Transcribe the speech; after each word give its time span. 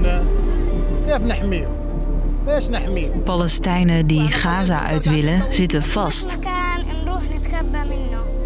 يحمونا 0.00 0.24
كيف 1.06 1.22
نحميهم 1.22 1.72
باش 2.46 2.70
نحميهم 2.70 3.24
Palestijnen 3.24 4.06
die 4.06 4.28
Gaza 4.32 4.82
uit 4.82 5.04
willen, 5.04 5.42
zitten 5.50 5.82
vast. 5.82 6.38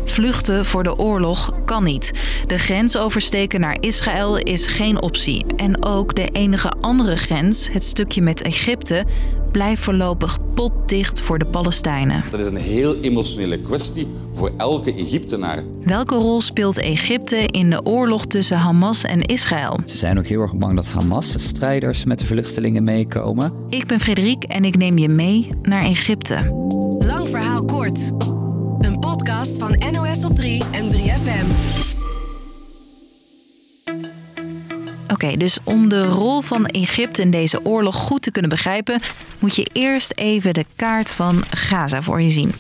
Vluchten 0.06 0.66
voor 0.66 0.84
de 0.84 0.98
oorlog 0.98 1.52
kan 1.66 1.84
niet. 1.84 2.12
De 2.48 2.58
grens 2.58 2.98
oversteken 2.98 3.60
naar 3.60 3.78
Israël 3.80 4.38
is 4.38 4.68
geen 4.68 5.02
optie. 5.02 5.46
En 5.56 5.84
ook 5.84 6.16
de 6.16 6.30
enige 6.30 6.70
andere 6.70 7.16
grens, 7.16 7.70
het 7.72 7.84
stukje 7.84 8.22
met 8.22 8.42
Egypte, 8.42 9.06
blijft 9.52 9.82
voorlopig 9.82 10.38
potdicht 10.54 11.22
voor 11.22 11.40
de 11.40 11.46
Palestijnen. 11.46 12.24
Dat 12.32 12.40
is 12.40 12.46
een 12.46 12.56
heel 12.56 12.96
emotionele 13.02 13.60
kwestie 13.60 14.08
voor 14.32 14.52
elke 14.58 14.94
Egyptenaar. 14.94 15.64
Welke 15.82 16.16
rol 16.16 16.42
speelt 16.42 16.78
Egypte 16.78 17.36
in 17.36 17.70
de 17.70 17.86
oorlog 17.86 18.26
tussen 18.26 18.58
Hamas 18.58 19.04
en 19.04 19.22
Israël? 19.22 19.80
Ze 19.86 19.98
zijn 19.98 20.18
ook 20.18 20.28
heel 20.28 20.42
erg 20.42 20.58
bang 20.58 20.76
dat 20.76 20.88
Hamas-strijders 20.88 22.06
met 22.06 22.20
de 22.20 22.26
vluchtelingen 22.26 22.84
meekomen. 22.84 23.54
Ik 23.70 23.86
ben 23.86 24.00
Frederiek 24.00 24.44
en 24.44 24.66
ik 24.66 24.78
neem 24.78 24.98
je 24.98 25.10
mee 25.10 25.50
naar 25.62 25.84
Egypte. 25.84 26.54
Een 27.86 29.00
podcast 29.00 29.58
van 29.58 29.82
NOS 29.92 30.26
op 30.26 30.36
3 30.36 30.64
en 30.72 30.92
3FM. 30.92 31.46
Oké, 35.08 35.38
dus 35.38 35.58
om 35.64 35.90
de 35.90 36.06
rol 36.06 36.42
van 36.42 36.66
Egypte 36.66 37.22
in 37.22 37.32
deze 37.32 37.66
oorlog 37.66 37.96
goed 37.96 38.22
te 38.22 38.32
kunnen 38.32 38.50
begrijpen, 38.50 39.00
moet 39.40 39.56
je 39.56 39.68
eerst 39.74 40.12
even 40.16 40.54
de 40.54 40.66
kaart 40.76 41.12
van 41.12 41.44
Gaza 41.50 42.02
voor 42.02 42.22
je 42.22 42.30
zien. 42.30 42.54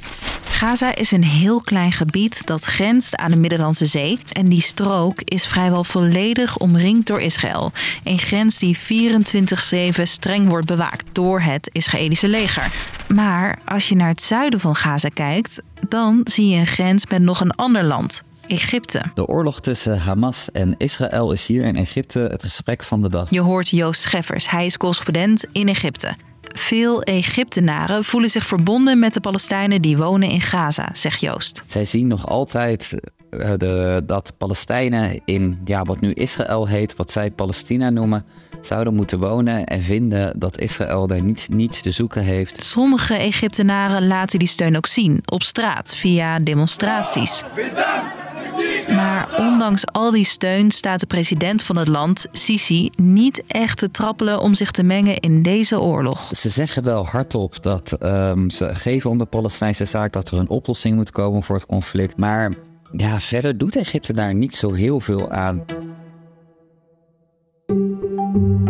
Gaza 0.55 0.95
is 0.95 1.11
een 1.11 1.23
heel 1.23 1.61
klein 1.61 1.91
gebied 1.91 2.45
dat 2.45 2.63
grenst 2.63 3.15
aan 3.15 3.31
de 3.31 3.37
Middellandse 3.37 3.85
Zee. 3.85 4.19
En 4.31 4.49
die 4.49 4.61
strook 4.61 5.21
is 5.21 5.47
vrijwel 5.47 5.83
volledig 5.83 6.57
omringd 6.57 7.07
door 7.07 7.21
Israël. 7.21 7.71
Een 8.03 8.19
grens 8.19 8.59
die 8.59 8.77
24-7 8.77 10.01
streng 10.01 10.47
wordt 10.47 10.67
bewaakt 10.67 11.05
door 11.11 11.41
het 11.41 11.69
Israëlische 11.71 12.27
leger. 12.27 12.71
Maar 13.13 13.59
als 13.65 13.89
je 13.89 13.95
naar 13.95 14.07
het 14.07 14.21
zuiden 14.21 14.59
van 14.59 14.75
Gaza 14.75 15.09
kijkt, 15.09 15.61
dan 15.89 16.21
zie 16.23 16.47
je 16.49 16.57
een 16.57 16.67
grens 16.67 17.05
met 17.07 17.21
nog 17.21 17.39
een 17.39 17.51
ander 17.51 17.83
land, 17.83 18.23
Egypte. 18.47 19.01
De 19.13 19.25
oorlog 19.25 19.61
tussen 19.61 19.99
Hamas 19.99 20.51
en 20.51 20.75
Israël 20.77 21.31
is 21.31 21.45
hier 21.45 21.63
in 21.63 21.75
Egypte 21.75 22.19
het 22.19 22.43
gesprek 22.43 22.83
van 22.83 23.01
de 23.01 23.09
dag. 23.09 23.29
Je 23.29 23.41
hoort 23.41 23.69
Joost 23.69 24.01
Scheffers, 24.01 24.49
hij 24.49 24.65
is 24.65 24.77
correspondent 24.77 25.45
in 25.51 25.67
Egypte. 25.67 26.15
Veel 26.57 27.01
Egyptenaren 27.01 28.03
voelen 28.03 28.29
zich 28.29 28.45
verbonden 28.45 28.99
met 28.99 29.13
de 29.13 29.19
Palestijnen 29.19 29.81
die 29.81 29.97
wonen 29.97 30.29
in 30.29 30.41
Gaza, 30.41 30.89
zegt 30.93 31.19
Joost. 31.19 31.63
Zij 31.65 31.85
zien 31.85 32.07
nog 32.07 32.27
altijd 32.27 32.93
eh, 33.29 33.51
de, 33.57 34.03
dat 34.05 34.33
Palestijnen 34.37 35.21
in 35.25 35.59
ja, 35.63 35.83
wat 35.83 35.99
nu 35.99 36.11
Israël 36.11 36.67
heet, 36.67 36.95
wat 36.95 37.11
zij 37.11 37.31
Palestina 37.31 37.89
noemen, 37.89 38.25
zouden 38.61 38.93
moeten 38.93 39.19
wonen 39.19 39.65
en 39.65 39.81
vinden 39.81 40.39
dat 40.39 40.59
Israël 40.59 41.07
daar 41.07 41.21
niets, 41.21 41.47
niets 41.47 41.81
te 41.81 41.91
zoeken 41.91 42.23
heeft. 42.23 42.63
Sommige 42.63 43.13
Egyptenaren 43.15 44.07
laten 44.07 44.39
die 44.39 44.47
steun 44.47 44.77
ook 44.77 44.87
zien 44.87 45.19
op 45.25 45.43
straat 45.43 45.95
via 45.95 46.39
demonstraties. 46.39 47.43
Maar 48.89 49.35
ondanks 49.37 49.85
al 49.85 50.11
die 50.11 50.25
steun 50.25 50.71
staat 50.71 50.99
de 50.99 51.05
president 51.05 51.63
van 51.63 51.77
het 51.77 51.87
land, 51.87 52.25
Sisi, 52.31 52.89
niet 52.95 53.43
echt 53.47 53.77
te 53.77 53.91
trappelen 53.91 54.39
om 54.39 54.55
zich 54.55 54.71
te 54.71 54.83
mengen 54.83 55.19
in 55.19 55.41
deze 55.41 55.81
oorlog. 55.81 56.31
Ze 56.35 56.49
zeggen 56.49 56.83
wel 56.83 57.05
hardop 57.05 57.63
dat 57.63 57.91
ehm, 57.91 58.49
ze 58.49 58.75
geven 58.75 59.09
om 59.09 59.17
de 59.17 59.25
Palestijnse 59.25 59.85
zaak 59.85 60.13
dat 60.13 60.31
er 60.31 60.37
een 60.37 60.49
oplossing 60.49 60.95
moet 60.95 61.11
komen 61.11 61.43
voor 61.43 61.55
het 61.55 61.65
conflict. 61.65 62.17
Maar 62.17 62.53
ja, 62.91 63.19
verder 63.19 63.57
doet 63.57 63.75
Egypte 63.75 64.13
daar 64.13 64.35
niet 64.35 64.55
zo 64.55 64.73
heel 64.73 64.99
veel 64.99 65.31
aan. 65.31 65.65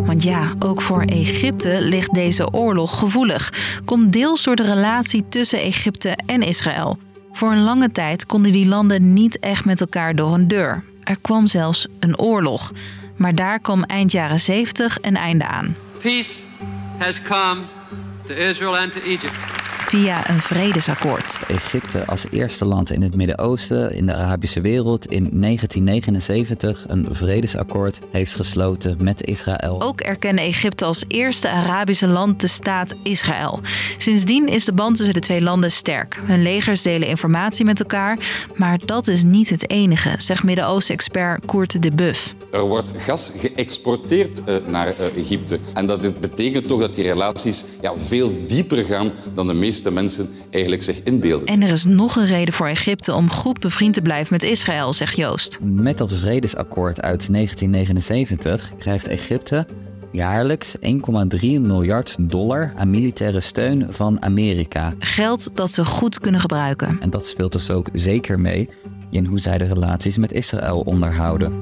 Want 0.05 0.23
ja, 0.23 0.53
ook 0.59 0.81
voor 0.81 1.01
Egypte 1.01 1.77
ligt 1.81 2.13
deze 2.13 2.53
oorlog 2.53 2.99
gevoelig. 2.99 3.53
Komt 3.85 4.13
deels 4.13 4.43
door 4.43 4.55
de 4.55 4.63
relatie 4.63 5.25
tussen 5.29 5.59
Egypte 5.59 6.17
en 6.25 6.41
Israël. 6.41 6.97
Voor 7.35 7.51
een 7.51 7.63
lange 7.63 7.91
tijd 7.91 8.25
konden 8.25 8.51
die 8.51 8.67
landen 8.67 9.13
niet 9.13 9.39
echt 9.39 9.65
met 9.65 9.81
elkaar 9.81 10.15
door 10.15 10.33
een 10.33 10.47
deur. 10.47 10.83
Er 11.03 11.17
kwam 11.21 11.47
zelfs 11.47 11.87
een 11.99 12.17
oorlog. 12.17 12.71
Maar 13.15 13.35
daar 13.35 13.59
kwam 13.59 13.83
eind 13.83 14.11
jaren 14.11 14.39
70 14.39 14.97
een 15.01 15.15
einde 15.15 15.47
aan. 15.47 15.75
Peace 16.01 16.39
has 16.97 17.21
come 17.21 17.61
to 18.25 18.33
Israel 18.33 18.77
and 18.77 18.91
to 18.91 18.99
Egypt. 18.99 19.54
Via 19.95 20.29
een 20.29 20.39
vredesakkoord. 20.39 21.39
Egypte 21.47 22.05
als 22.05 22.25
eerste 22.31 22.65
land 22.65 22.91
in 22.91 23.01
het 23.01 23.15
Midden-Oosten, 23.15 23.95
in 23.95 24.05
de 24.05 24.15
Arabische 24.15 24.61
wereld, 24.61 25.05
in 25.05 25.29
1979 25.31 26.85
een 26.87 27.07
vredesakkoord 27.11 27.99
heeft 28.11 28.33
gesloten 28.33 28.97
met 29.01 29.23
Israël. 29.25 29.81
Ook 29.81 30.01
erkende 30.01 30.41
Egypte 30.41 30.85
als 30.85 31.03
eerste 31.07 31.49
Arabische 31.49 32.07
land 32.07 32.41
de 32.41 32.47
staat 32.47 32.93
Israël. 33.03 33.59
Sindsdien 33.97 34.47
is 34.47 34.65
de 34.65 34.73
band 34.73 34.95
tussen 34.95 35.13
de 35.13 35.19
twee 35.19 35.41
landen 35.41 35.71
sterk. 35.71 36.21
Hun 36.23 36.41
legers 36.41 36.81
delen 36.81 37.07
informatie 37.07 37.65
met 37.65 37.79
elkaar, 37.79 38.17
maar 38.55 38.79
dat 38.85 39.07
is 39.07 39.23
niet 39.23 39.49
het 39.49 39.69
enige, 39.69 40.15
zegt 40.17 40.43
Midden-Oosten-expert 40.43 41.45
Koert 41.45 41.81
de 41.81 41.91
Buff. 41.91 42.33
Er 42.51 42.61
wordt 42.61 42.91
gas 42.97 43.31
geëxporteerd 43.37 44.43
eh, 44.43 44.55
naar 44.67 44.87
eh, 44.87 45.17
Egypte. 45.17 45.59
En 45.73 45.85
dat 45.85 46.19
betekent 46.19 46.67
toch 46.67 46.79
dat 46.79 46.95
die 46.95 47.03
relaties 47.03 47.65
ja, 47.81 47.97
veel 47.97 48.45
dieper 48.47 48.85
gaan 48.85 49.11
dan 49.33 49.47
de 49.47 49.53
meeste 49.53 49.84
mensen 49.91 50.29
eigenlijk 50.49 50.83
zich 50.83 51.03
inbeelden. 51.03 51.47
En 51.47 51.61
er 51.61 51.71
is 51.71 51.83
nog 51.83 52.15
een 52.15 52.25
reden 52.25 52.53
voor 52.53 52.67
Egypte 52.67 53.13
om 53.13 53.29
goed 53.29 53.59
bevriend 53.59 53.93
te 53.93 54.01
blijven 54.01 54.27
met 54.33 54.43
Israël, 54.43 54.93
zegt 54.93 55.15
Joost. 55.15 55.59
Met 55.61 55.97
dat 55.97 56.13
vredesakkoord 56.13 57.01
uit 57.01 57.33
1979 57.33 58.73
krijgt 58.77 59.07
Egypte 59.07 59.65
jaarlijks 60.15 60.75
1,3 60.75 60.81
miljard 61.41 62.15
dollar 62.19 62.73
aan 62.75 62.89
militaire 62.89 63.39
steun 63.39 63.87
van 63.89 64.21
Amerika. 64.21 64.93
Geld 64.99 65.49
dat 65.53 65.71
ze 65.71 65.85
goed 65.85 66.19
kunnen 66.19 66.41
gebruiken. 66.41 66.97
En 66.99 67.09
dat 67.09 67.25
speelt 67.25 67.51
dus 67.51 67.71
ook 67.71 67.89
zeker 67.93 68.39
mee 68.39 68.69
in 69.09 69.25
hoe 69.25 69.39
zij 69.39 69.57
de 69.57 69.65
relaties 69.65 70.17
met 70.17 70.31
Israël 70.31 70.79
onderhouden. 70.79 71.53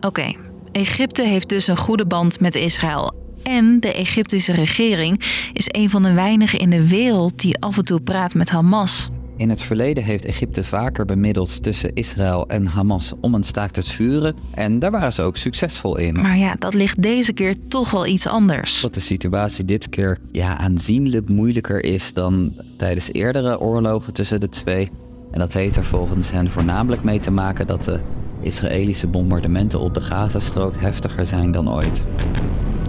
Oké, 0.00 0.34
Egypte 0.72 1.22
heeft 1.22 1.48
dus 1.48 1.66
een 1.66 1.76
goede 1.76 2.06
band 2.06 2.40
met 2.40 2.54
Israël. 2.54 3.25
En 3.46 3.80
de 3.80 3.92
Egyptische 3.92 4.52
regering 4.52 5.20
is 5.52 5.66
een 5.70 5.90
van 5.90 6.02
de 6.02 6.12
weinigen 6.12 6.58
in 6.58 6.70
de 6.70 6.88
wereld 6.88 7.40
die 7.40 7.58
af 7.58 7.76
en 7.76 7.84
toe 7.84 8.00
praat 8.00 8.34
met 8.34 8.48
Hamas. 8.48 9.08
In 9.36 9.48
het 9.48 9.62
verleden 9.62 10.04
heeft 10.04 10.24
Egypte 10.24 10.64
vaker 10.64 11.04
bemiddeld 11.04 11.62
tussen 11.62 11.94
Israël 11.94 12.48
en 12.48 12.66
Hamas 12.66 13.12
om 13.20 13.34
een 13.34 13.42
staakt 13.42 13.76
het 13.76 13.88
vuren. 13.88 14.36
En 14.54 14.78
daar 14.78 14.90
waren 14.90 15.12
ze 15.12 15.22
ook 15.22 15.36
succesvol 15.36 15.96
in. 15.96 16.20
Maar 16.20 16.38
ja, 16.38 16.54
dat 16.58 16.74
ligt 16.74 17.02
deze 17.02 17.32
keer 17.32 17.54
toch 17.68 17.90
wel 17.90 18.06
iets 18.06 18.26
anders. 18.26 18.80
Dat 18.80 18.94
de 18.94 19.00
situatie 19.00 19.64
dit 19.64 19.88
keer 19.88 20.18
ja, 20.32 20.58
aanzienlijk 20.58 21.28
moeilijker 21.28 21.84
is 21.84 22.12
dan 22.12 22.52
tijdens 22.76 23.12
eerdere 23.12 23.60
oorlogen 23.60 24.12
tussen 24.12 24.40
de 24.40 24.48
twee. 24.48 24.90
En 25.32 25.38
dat 25.38 25.52
heeft 25.52 25.76
er 25.76 25.84
volgens 25.84 26.30
hen 26.30 26.50
voornamelijk 26.50 27.02
mee 27.02 27.20
te 27.20 27.30
maken 27.30 27.66
dat 27.66 27.84
de 27.84 28.00
Israëlische 28.40 29.06
bombardementen 29.06 29.80
op 29.80 29.94
de 29.94 30.00
Gazastrook 30.00 30.74
heftiger 30.76 31.26
zijn 31.26 31.50
dan 31.50 31.70
ooit. 31.70 32.02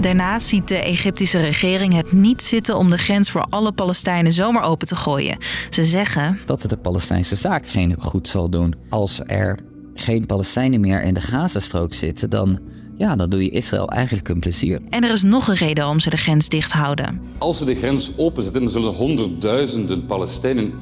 Daarnaast 0.01 0.47
ziet 0.47 0.67
de 0.67 0.77
Egyptische 0.77 1.39
regering 1.39 1.93
het 1.93 2.11
niet 2.11 2.43
zitten 2.43 2.77
om 2.77 2.89
de 2.89 2.97
grens 2.97 3.31
voor 3.31 3.45
alle 3.49 3.71
Palestijnen 3.71 4.31
zomaar 4.31 4.63
open 4.63 4.87
te 4.87 4.95
gooien. 4.95 5.37
Ze 5.69 5.85
zeggen 5.85 6.39
dat 6.45 6.61
het 6.61 6.69
de 6.69 6.77
Palestijnse 6.77 7.35
zaak 7.35 7.67
geen 7.67 7.95
goed 7.99 8.27
zal 8.27 8.49
doen. 8.49 8.75
Als 8.89 9.21
er 9.25 9.59
geen 9.93 10.25
Palestijnen 10.25 10.79
meer 10.79 11.03
in 11.03 11.13
de 11.13 11.21
Gazastrook 11.21 11.93
zitten, 11.93 12.29
dan, 12.29 12.59
ja, 12.97 13.15
dan 13.15 13.29
doe 13.29 13.43
je 13.43 13.49
Israël 13.49 13.89
eigenlijk 13.89 14.29
een 14.29 14.39
plezier. 14.39 14.79
En 14.89 15.03
er 15.03 15.11
is 15.11 15.23
nog 15.23 15.47
een 15.47 15.55
reden 15.55 15.75
waarom 15.75 15.99
ze 15.99 16.09
de 16.09 16.17
grens 16.17 16.49
dicht 16.49 16.71
houden. 16.71 17.21
Als 17.37 17.57
ze 17.57 17.65
de 17.65 17.75
grens 17.75 18.11
openzetten, 18.17 18.61
dan 18.61 18.71
zullen 18.71 18.93
honderdduizenden 18.93 20.05
Palestijnen 20.05 20.73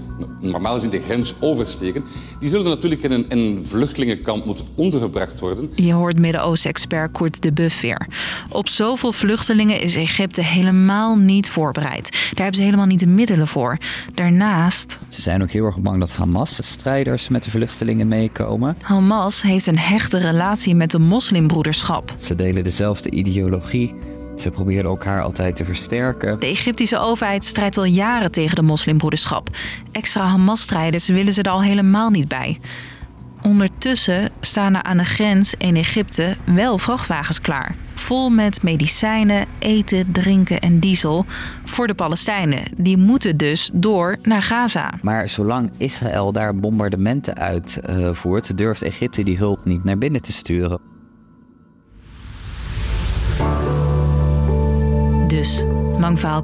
normaal 0.42 0.74
gezien 0.74 0.90
de 0.90 1.02
grens 1.02 1.34
oversteken. 1.40 2.04
Die 2.40 2.50
zullen 2.50 2.66
natuurlijk 2.66 3.04
in 3.04 3.12
een, 3.12 3.26
in 3.30 3.38
een 3.38 3.66
vluchtelingenkamp 3.66 4.46
moeten 4.46 4.66
ondergebracht 4.76 5.40
worden. 5.40 5.70
Je 5.76 5.94
hoort 5.94 6.20
Midden-Oosten-expert 6.20 7.12
Koert 7.12 7.42
de 7.42 7.54
Buff 7.54 7.82
weer. 7.82 8.08
Op 8.50 8.68
zoveel 8.68 9.12
vluchtelingen 9.12 9.82
is 9.82 9.96
Egypte 9.96 10.42
helemaal 10.42 11.16
niet 11.16 11.50
voorbereid. 11.50 12.12
Daar 12.12 12.44
hebben 12.44 12.56
ze 12.56 12.62
helemaal 12.62 12.86
niet 12.86 13.00
de 13.00 13.08
middelen 13.08 13.48
voor. 13.48 13.78
Daarnaast... 14.14 15.00
Ze 15.10 15.22
zijn 15.22 15.42
ook 15.42 15.52
heel 15.52 15.66
erg 15.66 15.80
bang 15.80 16.00
dat 16.00 16.12
Hamas-strijders 16.12 17.30
met 17.30 17.44
de 17.44 17.50
vluchtelingen 17.50 18.08
meekomen. 18.08 18.78
Hamas 18.82 19.42
heeft 19.42 19.68
een 19.68 19.80
hechte 19.80 20.18
relatie 20.18 20.76
met 20.76 20.92
de 20.92 21.00
moslimbroederschap. 21.00 22.05
Ze 22.18 22.36
delen 22.36 22.64
dezelfde 22.64 23.12
ideologie. 23.12 23.94
Ze 24.36 24.50
proberen 24.50 24.86
elkaar 24.86 25.22
altijd 25.22 25.56
te 25.56 25.66
versterken. 25.66 26.40
De 26.40 26.46
Egyptische 26.46 27.00
overheid 27.00 27.46
strijdt 27.46 27.78
al 27.78 27.86
jaren 27.86 28.32
tegen 28.32 28.56
de 28.56 28.62
moslimbroederschap. 28.62 29.50
Extra 29.92 30.24
Hamas-strijders 30.24 31.08
willen 31.08 31.34
ze 31.34 31.42
er 31.42 31.52
al 31.52 31.64
helemaal 31.64 32.10
niet 32.10 32.28
bij. 32.28 32.60
Ondertussen 33.42 34.30
staan 34.40 34.76
er 34.76 34.84
aan 34.84 34.98
de 34.98 35.06
grens 35.06 35.54
in 35.58 35.76
Egypte 35.76 36.36
wel 36.44 36.78
vrachtwagens 36.78 37.42
klaar. 37.42 37.76
Vol 37.96 38.30
met 38.30 38.64
medicijnen, 38.64 39.46
eten, 39.60 40.12
drinken 40.12 40.60
en 40.60 40.80
diesel 40.80 41.26
voor 41.64 41.88
de 41.88 41.96
Palestijnen. 41.96 42.64
Die 42.78 42.98
moeten 42.98 43.38
dus 43.38 43.70
door 43.74 44.18
naar 44.22 44.42
Gaza. 44.42 44.94
Maar 45.02 45.30
zolang 45.30 45.72
Israël 45.78 46.32
daar 46.32 46.56
bombardementen 46.56 47.36
uitvoert, 47.36 48.58
durft 48.58 48.82
Egypte 48.82 49.24
die 49.24 49.38
hulp 49.38 49.66
niet 49.66 49.84
naar 49.84 49.98
binnen 49.98 50.22
te 50.22 50.32
sturen. 50.32 50.95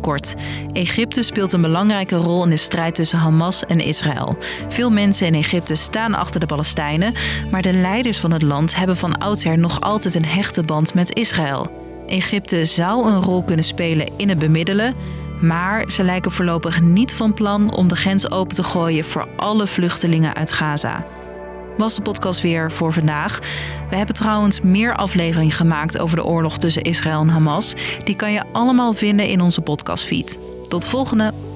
Kort. 0.01 0.35
Egypte 0.73 1.23
speelt 1.23 1.53
een 1.53 1.61
belangrijke 1.61 2.15
rol 2.15 2.43
in 2.43 2.49
de 2.49 2.57
strijd 2.57 2.95
tussen 2.95 3.17
Hamas 3.17 3.65
en 3.65 3.79
Israël. 3.79 4.37
Veel 4.67 4.89
mensen 4.89 5.27
in 5.27 5.33
Egypte 5.33 5.75
staan 5.75 6.13
achter 6.13 6.39
de 6.39 6.45
Palestijnen, 6.45 7.13
maar 7.51 7.61
de 7.61 7.73
leiders 7.73 8.19
van 8.19 8.31
het 8.31 8.41
land 8.41 8.75
hebben 8.75 8.97
van 8.97 9.17
oudsher 9.17 9.57
nog 9.57 9.81
altijd 9.81 10.15
een 10.15 10.25
hechte 10.25 10.63
band 10.63 10.93
met 10.93 11.15
Israël. 11.15 11.71
Egypte 12.07 12.65
zou 12.65 13.07
een 13.07 13.21
rol 13.21 13.43
kunnen 13.43 13.65
spelen 13.65 14.09
in 14.17 14.29
het 14.29 14.39
bemiddelen, 14.39 14.95
maar 15.41 15.89
ze 15.89 16.03
lijken 16.03 16.31
voorlopig 16.31 16.81
niet 16.81 17.13
van 17.13 17.33
plan 17.33 17.73
om 17.73 17.87
de 17.87 17.95
grens 17.95 18.31
open 18.31 18.55
te 18.55 18.63
gooien 18.63 19.05
voor 19.05 19.27
alle 19.35 19.67
vluchtelingen 19.67 20.35
uit 20.35 20.51
Gaza. 20.51 21.05
Was 21.81 21.95
de 21.95 22.01
podcast 22.01 22.41
weer 22.41 22.71
voor 22.71 22.93
vandaag. 22.93 23.39
We 23.89 23.95
hebben 23.95 24.15
trouwens 24.15 24.61
meer 24.61 24.95
afleveringen 24.95 25.51
gemaakt 25.51 25.99
over 25.99 26.15
de 26.15 26.25
oorlog 26.25 26.57
tussen 26.57 26.81
Israël 26.81 27.21
en 27.21 27.29
Hamas. 27.29 27.73
Die 28.03 28.15
kan 28.15 28.31
je 28.31 28.43
allemaal 28.51 28.93
vinden 28.93 29.27
in 29.27 29.41
onze 29.41 29.61
podcastfeed. 29.61 30.39
Tot 30.67 30.85
volgende! 30.85 31.50